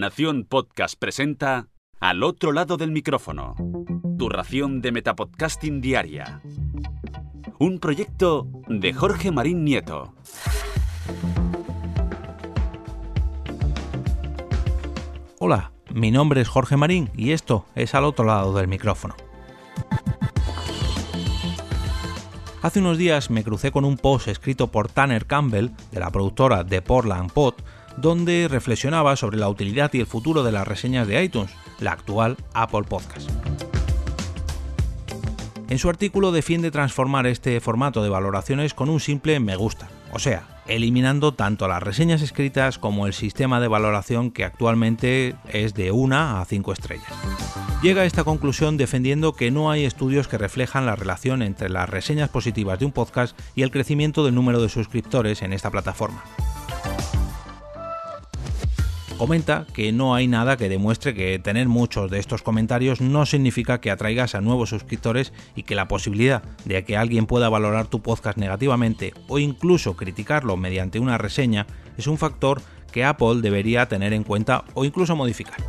Nación 0.00 0.46
Podcast 0.48 0.98
presenta 0.98 1.68
Al 2.00 2.22
otro 2.22 2.52
lado 2.52 2.78
del 2.78 2.90
micrófono. 2.90 3.54
Tu 4.18 4.30
ración 4.30 4.80
de 4.80 4.92
Metapodcasting 4.92 5.82
Diaria. 5.82 6.40
Un 7.58 7.78
proyecto 7.80 8.48
de 8.66 8.94
Jorge 8.94 9.30
Marín 9.30 9.62
Nieto. 9.62 10.14
Hola, 15.38 15.72
mi 15.92 16.10
nombre 16.10 16.40
es 16.40 16.48
Jorge 16.48 16.78
Marín 16.78 17.10
y 17.14 17.32
esto 17.32 17.66
es 17.74 17.94
Al 17.94 18.04
otro 18.04 18.24
lado 18.24 18.54
del 18.54 18.68
micrófono. 18.68 19.16
Hace 22.62 22.80
unos 22.80 22.96
días 22.96 23.28
me 23.28 23.44
crucé 23.44 23.70
con 23.70 23.84
un 23.84 23.98
post 23.98 24.28
escrito 24.28 24.68
por 24.68 24.88
Tanner 24.88 25.26
Campbell, 25.26 25.68
de 25.92 26.00
la 26.00 26.10
productora 26.10 26.64
de 26.64 26.80
Portland 26.80 27.30
Pod, 27.32 27.54
donde 27.96 28.48
reflexionaba 28.48 29.16
sobre 29.16 29.38
la 29.38 29.48
utilidad 29.48 29.92
y 29.94 30.00
el 30.00 30.06
futuro 30.06 30.42
de 30.42 30.52
las 30.52 30.66
reseñas 30.66 31.06
de 31.06 31.22
iTunes, 31.22 31.50
la 31.78 31.92
actual 31.92 32.36
Apple 32.54 32.84
Podcast. 32.88 33.30
En 35.68 35.78
su 35.78 35.88
artículo 35.88 36.32
defiende 36.32 36.72
transformar 36.72 37.28
este 37.28 37.60
formato 37.60 38.02
de 38.02 38.08
valoraciones 38.08 38.74
con 38.74 38.90
un 38.90 38.98
simple 38.98 39.38
me 39.38 39.54
gusta, 39.54 39.88
o 40.12 40.18
sea, 40.18 40.62
eliminando 40.66 41.32
tanto 41.32 41.68
las 41.68 41.80
reseñas 41.80 42.22
escritas 42.22 42.78
como 42.78 43.06
el 43.06 43.12
sistema 43.12 43.60
de 43.60 43.68
valoración 43.68 44.32
que 44.32 44.44
actualmente 44.44 45.36
es 45.48 45.74
de 45.74 45.92
1 45.92 46.40
a 46.40 46.44
5 46.44 46.72
estrellas. 46.72 47.12
Llega 47.82 48.02
a 48.02 48.04
esta 48.04 48.24
conclusión 48.24 48.76
defendiendo 48.76 49.34
que 49.34 49.52
no 49.52 49.70
hay 49.70 49.84
estudios 49.84 50.26
que 50.26 50.38
reflejan 50.38 50.86
la 50.86 50.96
relación 50.96 51.40
entre 51.40 51.70
las 51.70 51.88
reseñas 51.88 52.30
positivas 52.30 52.80
de 52.80 52.86
un 52.86 52.92
podcast 52.92 53.38
y 53.54 53.62
el 53.62 53.70
crecimiento 53.70 54.24
del 54.24 54.34
número 54.34 54.60
de 54.60 54.68
suscriptores 54.68 55.40
en 55.42 55.52
esta 55.52 55.70
plataforma 55.70 56.24
comenta 59.20 59.66
que 59.74 59.92
no 59.92 60.14
hay 60.14 60.26
nada 60.28 60.56
que 60.56 60.70
demuestre 60.70 61.12
que 61.12 61.38
tener 61.38 61.68
muchos 61.68 62.10
de 62.10 62.18
estos 62.18 62.40
comentarios 62.40 63.02
no 63.02 63.26
significa 63.26 63.78
que 63.78 63.90
atraigas 63.90 64.34
a 64.34 64.40
nuevos 64.40 64.70
suscriptores 64.70 65.34
y 65.54 65.64
que 65.64 65.74
la 65.74 65.88
posibilidad 65.88 66.42
de 66.64 66.82
que 66.84 66.96
alguien 66.96 67.26
pueda 67.26 67.50
valorar 67.50 67.86
tu 67.86 68.00
podcast 68.00 68.38
negativamente 68.38 69.12
o 69.28 69.38
incluso 69.38 69.94
criticarlo 69.94 70.56
mediante 70.56 71.00
una 71.00 71.18
reseña 71.18 71.66
es 71.98 72.06
un 72.06 72.16
factor 72.16 72.62
que 72.92 73.04
Apple 73.04 73.42
debería 73.42 73.86
tener 73.90 74.14
en 74.14 74.24
cuenta 74.24 74.64
o 74.72 74.86
incluso 74.86 75.14
modificar. 75.14 75.62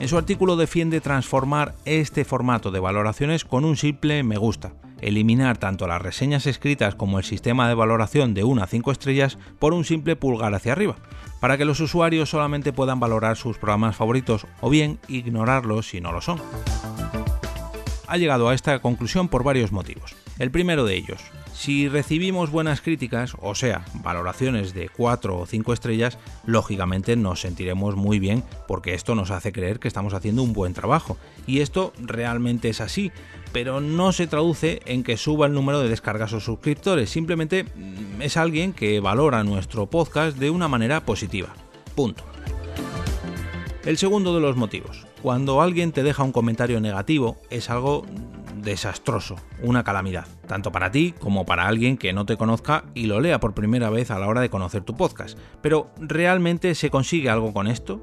En 0.00 0.08
su 0.08 0.16
artículo 0.16 0.56
defiende 0.56 1.02
transformar 1.02 1.74
este 1.84 2.24
formato 2.24 2.70
de 2.70 2.80
valoraciones 2.80 3.44
con 3.44 3.66
un 3.66 3.76
simple 3.76 4.22
me 4.22 4.38
gusta, 4.38 4.72
eliminar 5.00 5.58
tanto 5.58 5.86
las 5.86 6.02
reseñas 6.02 6.46
escritas 6.46 6.94
como 6.94 7.18
el 7.18 7.24
sistema 7.24 7.68
de 7.68 7.74
valoración 7.74 8.34
de 8.34 8.44
1 8.44 8.62
a 8.62 8.66
5 8.66 8.92
estrellas 8.92 9.38
por 9.58 9.72
un 9.72 9.84
simple 9.84 10.16
pulgar 10.16 10.54
hacia 10.54 10.72
arriba, 10.72 10.96
para 11.40 11.56
que 11.56 11.64
los 11.64 11.80
usuarios 11.80 12.30
solamente 12.30 12.72
puedan 12.72 13.00
valorar 13.00 13.36
sus 13.36 13.58
programas 13.58 13.96
favoritos 13.96 14.46
o 14.60 14.70
bien 14.70 14.98
ignorarlos 15.08 15.88
si 15.88 16.00
no 16.00 16.12
lo 16.12 16.20
son. 16.20 16.40
Ha 18.06 18.16
llegado 18.16 18.48
a 18.48 18.54
esta 18.54 18.78
conclusión 18.80 19.28
por 19.28 19.44
varios 19.44 19.70
motivos. 19.70 20.16
El 20.38 20.50
primero 20.50 20.84
de 20.84 20.94
ellos, 20.94 21.20
si 21.58 21.88
recibimos 21.88 22.52
buenas 22.52 22.80
críticas, 22.80 23.32
o 23.40 23.56
sea, 23.56 23.84
valoraciones 23.94 24.74
de 24.74 24.88
4 24.88 25.36
o 25.36 25.44
5 25.44 25.72
estrellas, 25.72 26.16
lógicamente 26.46 27.16
nos 27.16 27.40
sentiremos 27.40 27.96
muy 27.96 28.20
bien 28.20 28.44
porque 28.68 28.94
esto 28.94 29.16
nos 29.16 29.32
hace 29.32 29.50
creer 29.50 29.80
que 29.80 29.88
estamos 29.88 30.14
haciendo 30.14 30.44
un 30.44 30.52
buen 30.52 30.72
trabajo. 30.72 31.18
Y 31.48 31.58
esto 31.58 31.92
realmente 31.98 32.68
es 32.68 32.80
así, 32.80 33.10
pero 33.52 33.80
no 33.80 34.12
se 34.12 34.26
traduce 34.26 34.80
en 34.84 35.02
que 35.02 35.16
suba 35.16 35.46
el 35.46 35.52
número 35.52 35.80
de 35.80 35.88
descargas 35.88 36.32
o 36.32 36.40
suscriptores, 36.40 37.10
simplemente 37.10 37.64
mm, 37.64 38.22
es 38.22 38.36
alguien 38.36 38.72
que 38.72 39.00
valora 39.00 39.44
nuestro 39.44 39.88
podcast 39.88 40.38
de 40.38 40.50
una 40.50 40.68
manera 40.68 41.04
positiva. 41.04 41.48
Punto. 41.94 42.24
El 43.84 43.96
segundo 43.96 44.34
de 44.34 44.40
los 44.40 44.56
motivos. 44.56 45.06
Cuando 45.22 45.62
alguien 45.62 45.92
te 45.92 46.02
deja 46.02 46.22
un 46.22 46.32
comentario 46.32 46.80
negativo 46.80 47.38
es 47.50 47.70
algo 47.70 48.04
desastroso, 48.62 49.36
una 49.62 49.84
calamidad, 49.84 50.26
tanto 50.46 50.70
para 50.72 50.90
ti 50.90 51.14
como 51.18 51.46
para 51.46 51.66
alguien 51.66 51.96
que 51.96 52.12
no 52.12 52.26
te 52.26 52.36
conozca 52.36 52.84
y 52.94 53.06
lo 53.06 53.20
lea 53.20 53.40
por 53.40 53.54
primera 53.54 53.90
vez 53.90 54.10
a 54.10 54.18
la 54.18 54.28
hora 54.28 54.40
de 54.40 54.50
conocer 54.50 54.82
tu 54.82 54.96
podcast. 54.96 55.38
Pero, 55.62 55.90
¿realmente 55.98 56.74
se 56.74 56.90
consigue 56.90 57.30
algo 57.30 57.52
con 57.52 57.66
esto? 57.66 58.02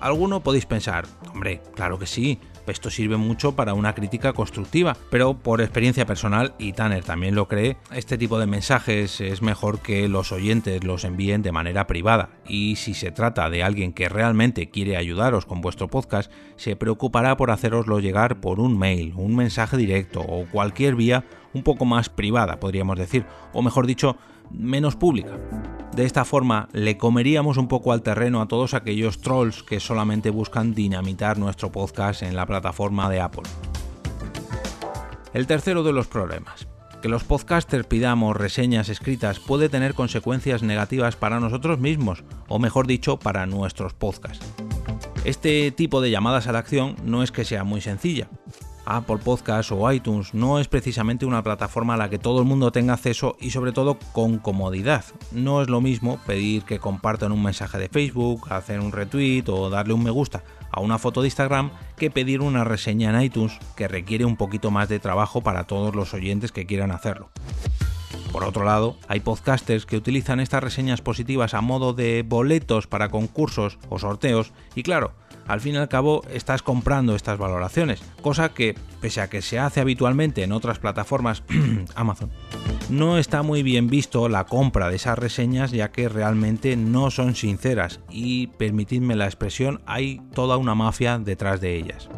Alguno 0.00 0.42
podéis 0.42 0.66
pensar, 0.66 1.06
hombre, 1.32 1.62
claro 1.74 1.98
que 1.98 2.06
sí, 2.06 2.38
esto 2.66 2.90
sirve 2.90 3.16
mucho 3.16 3.56
para 3.56 3.74
una 3.74 3.94
crítica 3.94 4.32
constructiva, 4.32 4.96
pero 5.10 5.34
por 5.34 5.60
experiencia 5.60 6.06
personal, 6.06 6.54
y 6.58 6.72
Tanner 6.72 7.04
también 7.04 7.34
lo 7.34 7.48
cree, 7.48 7.76
este 7.92 8.18
tipo 8.18 8.38
de 8.38 8.46
mensajes 8.46 9.20
es 9.20 9.42
mejor 9.42 9.80
que 9.80 10.08
los 10.08 10.32
oyentes 10.32 10.84
los 10.84 11.04
envíen 11.04 11.42
de 11.42 11.52
manera 11.52 11.86
privada. 11.86 12.30
Y 12.48 12.76
si 12.76 12.94
se 12.94 13.10
trata 13.10 13.50
de 13.50 13.62
alguien 13.62 13.92
que 13.92 14.08
realmente 14.08 14.70
quiere 14.70 14.96
ayudaros 14.96 15.46
con 15.46 15.60
vuestro 15.60 15.88
podcast, 15.88 16.30
se 16.56 16.76
preocupará 16.76 17.36
por 17.36 17.50
haceroslo 17.50 18.00
llegar 18.00 18.40
por 18.40 18.60
un 18.60 18.78
mail, 18.78 19.12
un 19.16 19.36
mensaje 19.36 19.76
directo 19.76 20.20
o 20.20 20.46
cualquier 20.46 20.94
vía 20.94 21.24
un 21.52 21.62
poco 21.62 21.84
más 21.84 22.08
privada, 22.08 22.60
podríamos 22.60 22.98
decir, 22.98 23.24
o 23.52 23.62
mejor 23.62 23.86
dicho, 23.86 24.16
menos 24.50 24.96
pública. 24.96 25.38
De 25.96 26.04
esta 26.04 26.26
forma 26.26 26.68
le 26.72 26.98
comeríamos 26.98 27.56
un 27.56 27.68
poco 27.68 27.90
al 27.90 28.02
terreno 28.02 28.42
a 28.42 28.48
todos 28.48 28.74
aquellos 28.74 29.22
trolls 29.22 29.62
que 29.62 29.80
solamente 29.80 30.28
buscan 30.28 30.74
dinamitar 30.74 31.38
nuestro 31.38 31.72
podcast 31.72 32.22
en 32.22 32.36
la 32.36 32.44
plataforma 32.44 33.08
de 33.08 33.22
Apple. 33.22 33.44
El 35.32 35.46
tercero 35.46 35.82
de 35.82 35.94
los 35.94 36.06
problemas. 36.06 36.68
Que 37.00 37.08
los 37.08 37.24
podcasters 37.24 37.86
pidamos 37.86 38.36
reseñas 38.36 38.90
escritas 38.90 39.40
puede 39.40 39.70
tener 39.70 39.94
consecuencias 39.94 40.62
negativas 40.62 41.16
para 41.16 41.40
nosotros 41.40 41.78
mismos, 41.78 42.24
o 42.46 42.58
mejor 42.58 42.86
dicho, 42.86 43.18
para 43.18 43.46
nuestros 43.46 43.94
podcasts. 43.94 44.44
Este 45.24 45.70
tipo 45.70 46.02
de 46.02 46.10
llamadas 46.10 46.46
a 46.46 46.52
la 46.52 46.58
acción 46.58 46.96
no 47.04 47.22
es 47.22 47.32
que 47.32 47.46
sea 47.46 47.64
muy 47.64 47.80
sencilla. 47.80 48.28
Apple 48.86 49.18
Podcast 49.18 49.72
o 49.72 49.92
iTunes 49.92 50.32
no 50.32 50.58
es 50.58 50.68
precisamente 50.68 51.26
una 51.26 51.42
plataforma 51.42 51.94
a 51.94 51.96
la 51.96 52.08
que 52.08 52.18
todo 52.18 52.40
el 52.40 52.46
mundo 52.46 52.72
tenga 52.72 52.94
acceso 52.94 53.36
y 53.40 53.50
sobre 53.50 53.72
todo 53.72 53.98
con 54.12 54.38
comodidad. 54.38 55.04
No 55.32 55.60
es 55.60 55.68
lo 55.68 55.80
mismo 55.80 56.18
pedir 56.26 56.62
que 56.62 56.78
compartan 56.78 57.32
un 57.32 57.42
mensaje 57.42 57.78
de 57.78 57.88
Facebook, 57.88 58.46
hacer 58.50 58.80
un 58.80 58.92
retweet 58.92 59.44
o 59.48 59.68
darle 59.68 59.92
un 59.92 60.04
me 60.04 60.10
gusta 60.10 60.42
a 60.70 60.80
una 60.80 60.98
foto 60.98 61.22
de 61.22 61.28
Instagram 61.28 61.70
que 61.96 62.10
pedir 62.10 62.40
una 62.40 62.64
reseña 62.64 63.10
en 63.10 63.22
iTunes 63.22 63.58
que 63.76 63.88
requiere 63.88 64.24
un 64.24 64.36
poquito 64.36 64.70
más 64.70 64.88
de 64.88 65.00
trabajo 65.00 65.40
para 65.40 65.64
todos 65.64 65.94
los 65.94 66.14
oyentes 66.14 66.52
que 66.52 66.66
quieran 66.66 66.92
hacerlo. 66.92 67.30
Por 68.32 68.44
otro 68.44 68.64
lado, 68.64 68.98
hay 69.08 69.20
podcasters 69.20 69.86
que 69.86 69.96
utilizan 69.96 70.40
estas 70.40 70.62
reseñas 70.62 71.00
positivas 71.00 71.54
a 71.54 71.62
modo 71.62 71.94
de 71.94 72.22
boletos 72.22 72.86
para 72.86 73.08
concursos 73.08 73.78
o 73.88 73.98
sorteos 73.98 74.52
y 74.74 74.82
claro, 74.82 75.14
al 75.46 75.60
fin 75.60 75.74
y 75.74 75.78
al 75.78 75.88
cabo 75.88 76.22
estás 76.32 76.62
comprando 76.62 77.14
estas 77.14 77.38
valoraciones, 77.38 78.02
cosa 78.20 78.50
que, 78.50 78.74
pese 79.00 79.20
a 79.20 79.28
que 79.28 79.42
se 79.42 79.58
hace 79.58 79.80
habitualmente 79.80 80.42
en 80.42 80.52
otras 80.52 80.78
plataformas 80.78 81.42
Amazon, 81.94 82.30
no 82.88 83.18
está 83.18 83.42
muy 83.42 83.62
bien 83.62 83.88
visto 83.88 84.28
la 84.28 84.44
compra 84.44 84.88
de 84.88 84.96
esas 84.96 85.18
reseñas 85.18 85.70
ya 85.70 85.90
que 85.90 86.08
realmente 86.08 86.76
no 86.76 87.10
son 87.10 87.34
sinceras 87.34 88.00
y, 88.10 88.48
permitidme 88.48 89.16
la 89.16 89.26
expresión, 89.26 89.80
hay 89.86 90.20
toda 90.34 90.56
una 90.56 90.74
mafia 90.74 91.18
detrás 91.18 91.60
de 91.60 91.76
ellas. 91.76 92.08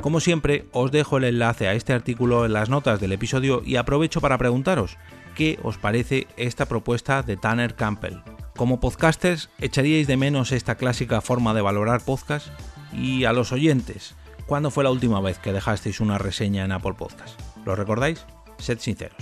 Como 0.00 0.20
siempre, 0.20 0.66
os 0.72 0.92
dejo 0.92 1.16
el 1.16 1.24
enlace 1.24 1.66
a 1.66 1.72
este 1.72 1.94
artículo 1.94 2.44
en 2.44 2.52
las 2.52 2.68
notas 2.68 3.00
del 3.00 3.12
episodio 3.12 3.62
y 3.64 3.76
aprovecho 3.76 4.20
para 4.20 4.36
preguntaros, 4.36 4.98
¿qué 5.34 5.58
os 5.62 5.78
parece 5.78 6.26
esta 6.36 6.66
propuesta 6.66 7.22
de 7.22 7.38
Tanner 7.38 7.74
Campbell? 7.74 8.33
Como 8.56 8.78
podcasters, 8.78 9.50
¿echaríais 9.58 10.06
de 10.06 10.16
menos 10.16 10.52
esta 10.52 10.76
clásica 10.76 11.20
forma 11.20 11.54
de 11.54 11.60
valorar 11.60 12.04
podcast? 12.04 12.46
Y 12.92 13.24
a 13.24 13.32
los 13.32 13.50
oyentes, 13.50 14.14
¿cuándo 14.46 14.70
fue 14.70 14.84
la 14.84 14.92
última 14.92 15.20
vez 15.20 15.40
que 15.40 15.52
dejasteis 15.52 15.98
una 15.98 16.18
reseña 16.18 16.64
en 16.64 16.70
Apple 16.70 16.94
Podcast? 16.96 17.40
¿Lo 17.66 17.74
recordáis? 17.74 18.24
Sed 18.58 18.78
sinceros. 18.78 19.18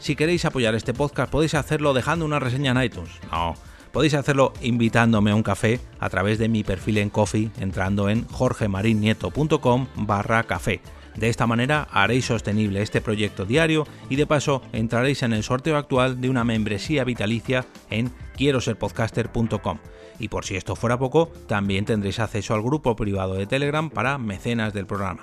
Si 0.00 0.16
queréis 0.16 0.44
apoyar 0.44 0.74
este 0.74 0.94
podcast 0.94 1.30
podéis 1.30 1.54
hacerlo 1.54 1.94
dejando 1.94 2.24
una 2.24 2.40
reseña 2.40 2.72
en 2.72 2.82
iTunes. 2.82 3.12
No, 3.30 3.54
podéis 3.92 4.14
hacerlo 4.14 4.52
invitándome 4.62 5.30
a 5.30 5.36
un 5.36 5.44
café 5.44 5.78
a 6.00 6.10
través 6.10 6.40
de 6.40 6.48
mi 6.48 6.64
perfil 6.64 6.98
en 6.98 7.10
Coffee 7.10 7.52
entrando 7.60 8.08
en 8.08 8.26
jorgemarinieto.com 8.26 9.86
barra 9.94 10.42
café 10.42 10.80
de 11.20 11.28
esta 11.28 11.46
manera 11.46 11.86
haréis 11.92 12.24
sostenible 12.24 12.80
este 12.80 13.02
proyecto 13.02 13.44
diario 13.44 13.86
y 14.08 14.16
de 14.16 14.26
paso 14.26 14.62
entraréis 14.72 15.22
en 15.22 15.34
el 15.34 15.42
sorteo 15.42 15.76
actual 15.76 16.20
de 16.20 16.30
una 16.30 16.44
membresía 16.44 17.04
vitalicia 17.04 17.66
en 17.90 18.10
quiero 18.36 18.62
ser 18.62 18.78
podcaster.com. 18.78 19.78
Y 20.18 20.28
por 20.28 20.46
si 20.46 20.56
esto 20.56 20.76
fuera 20.76 20.98
poco, 20.98 21.30
también 21.46 21.84
tendréis 21.84 22.20
acceso 22.20 22.54
al 22.54 22.62
grupo 22.62 22.96
privado 22.96 23.34
de 23.34 23.46
Telegram 23.46 23.90
para 23.90 24.16
mecenas 24.16 24.72
del 24.72 24.86
programa. 24.86 25.22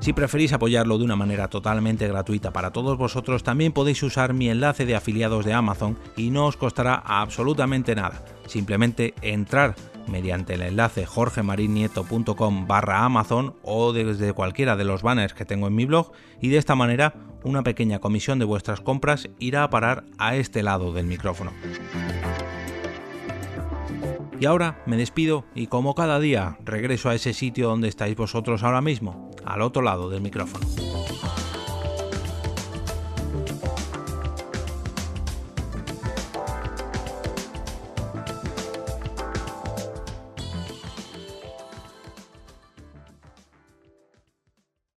Si 0.00 0.12
preferís 0.12 0.52
apoyarlo 0.52 0.98
de 0.98 1.04
una 1.04 1.16
manera 1.16 1.48
totalmente 1.48 2.08
gratuita 2.08 2.52
para 2.52 2.72
todos 2.72 2.98
vosotros, 2.98 3.44
también 3.44 3.72
podéis 3.72 4.02
usar 4.02 4.32
mi 4.32 4.48
enlace 4.48 4.86
de 4.86 4.96
afiliados 4.96 5.44
de 5.44 5.52
Amazon 5.52 5.96
y 6.16 6.30
no 6.30 6.46
os 6.46 6.56
costará 6.56 6.94
absolutamente 6.94 7.94
nada. 7.94 8.24
Simplemente 8.46 9.14
entrar 9.22 9.76
mediante 10.06 10.54
el 10.54 10.62
enlace 10.62 11.06
jorgemarinieto.com 11.06 12.66
barra 12.66 13.04
Amazon 13.04 13.54
o 13.62 13.92
desde 13.92 14.32
cualquiera 14.32 14.76
de 14.76 14.84
los 14.84 15.02
banners 15.02 15.34
que 15.34 15.44
tengo 15.44 15.66
en 15.66 15.74
mi 15.74 15.84
blog 15.84 16.12
y 16.40 16.48
de 16.48 16.58
esta 16.58 16.74
manera 16.74 17.14
una 17.44 17.62
pequeña 17.62 17.98
comisión 17.98 18.38
de 18.38 18.44
vuestras 18.44 18.80
compras 18.80 19.28
irá 19.38 19.64
a 19.64 19.70
parar 19.70 20.04
a 20.18 20.36
este 20.36 20.62
lado 20.62 20.92
del 20.92 21.06
micrófono. 21.06 21.52
Y 24.38 24.46
ahora 24.46 24.82
me 24.86 24.96
despido 24.96 25.44
y 25.54 25.68
como 25.68 25.94
cada 25.94 26.18
día 26.18 26.58
regreso 26.64 27.08
a 27.08 27.14
ese 27.14 27.32
sitio 27.32 27.68
donde 27.68 27.88
estáis 27.88 28.16
vosotros 28.16 28.64
ahora 28.64 28.80
mismo, 28.80 29.30
al 29.44 29.62
otro 29.62 29.82
lado 29.82 30.10
del 30.10 30.20
micrófono. 30.20 30.66